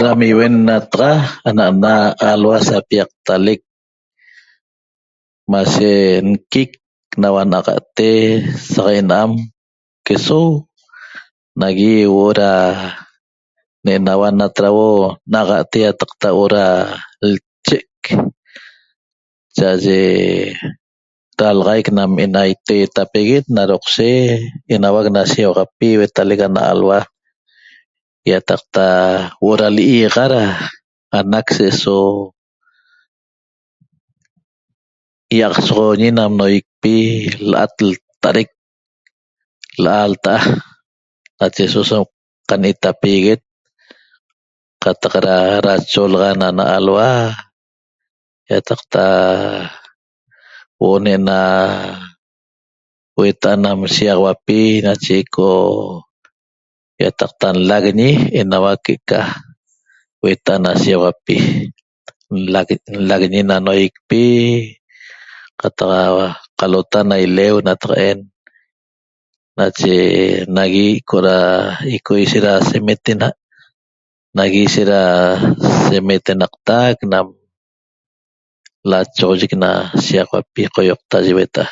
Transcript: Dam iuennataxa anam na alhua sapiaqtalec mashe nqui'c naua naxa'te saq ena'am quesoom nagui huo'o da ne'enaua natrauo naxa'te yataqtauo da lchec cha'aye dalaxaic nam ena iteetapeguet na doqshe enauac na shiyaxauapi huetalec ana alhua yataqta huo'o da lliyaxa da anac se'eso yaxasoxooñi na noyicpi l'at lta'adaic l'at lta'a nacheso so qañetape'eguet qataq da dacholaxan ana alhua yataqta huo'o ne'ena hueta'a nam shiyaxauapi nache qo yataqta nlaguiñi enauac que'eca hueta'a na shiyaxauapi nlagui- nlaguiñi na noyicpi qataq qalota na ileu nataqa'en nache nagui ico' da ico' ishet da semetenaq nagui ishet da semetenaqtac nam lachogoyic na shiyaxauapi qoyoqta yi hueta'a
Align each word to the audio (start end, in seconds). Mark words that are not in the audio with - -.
Dam 0.00 0.18
iuennataxa 0.30 1.10
anam 1.48 1.74
na 1.84 1.94
alhua 2.30 2.58
sapiaqtalec 2.68 3.60
mashe 5.50 5.90
nqui'c 6.30 6.70
naua 7.20 7.42
naxa'te 7.52 8.10
saq 8.72 8.88
ena'am 9.00 9.30
quesoom 10.06 10.48
nagui 11.60 11.94
huo'o 12.10 12.30
da 12.40 12.50
ne'enaua 13.84 14.28
natrauo 14.40 14.88
naxa'te 15.32 15.78
yataqtauo 15.84 16.44
da 16.54 16.64
lchec 17.32 17.90
cha'aye 19.56 20.00
dalaxaic 21.38 21.86
nam 21.96 22.12
ena 22.24 22.40
iteetapeguet 22.52 23.46
na 23.54 23.62
doqshe 23.70 24.10
enauac 24.74 25.06
na 25.14 25.22
shiyaxauapi 25.30 25.88
huetalec 25.98 26.40
ana 26.46 26.62
alhua 26.72 26.98
yataqta 28.30 28.86
huo'o 29.40 29.60
da 29.60 29.68
lliyaxa 29.76 30.24
da 30.32 30.40
anac 31.18 31.46
se'eso 31.56 31.96
yaxasoxooñi 35.40 36.08
na 36.16 36.24
noyicpi 36.38 36.96
l'at 37.50 37.74
lta'adaic 37.90 38.50
l'at 39.82 40.06
lta'a 40.12 40.38
nacheso 41.38 41.80
so 41.90 41.98
qañetape'eguet 42.48 43.42
qataq 44.82 45.14
da 45.26 45.34
dacholaxan 45.66 46.40
ana 46.48 46.64
alhua 46.78 47.10
yataqta 48.50 49.04
huo'o 50.78 50.98
ne'ena 51.04 51.38
hueta'a 53.16 53.54
nam 53.62 53.78
shiyaxauapi 53.94 54.60
nache 54.86 55.16
qo 55.34 55.48
yataqta 57.02 57.46
nlaguiñi 57.54 58.10
enauac 58.40 58.78
que'eca 58.86 59.20
hueta'a 60.20 60.62
na 60.64 60.70
shiyaxauapi 60.82 61.36
nlagui- 62.42 62.84
nlaguiñi 63.04 63.40
na 63.48 63.56
noyicpi 63.66 64.22
qataq 65.60 65.90
qalota 66.58 66.98
na 67.08 67.16
ileu 67.26 67.56
nataqa'en 67.66 68.18
nache 69.58 69.96
nagui 70.56 70.88
ico' 71.00 71.24
da 71.26 71.36
ico' 71.96 72.20
ishet 72.24 72.44
da 72.46 72.52
semetenaq 72.68 73.34
nagui 74.36 74.60
ishet 74.68 74.88
da 74.92 75.00
semetenaqtac 75.88 76.96
nam 77.12 77.26
lachogoyic 78.90 79.52
na 79.62 79.70
shiyaxauapi 80.06 80.62
qoyoqta 80.74 81.16
yi 81.24 81.32
hueta'a 81.36 81.68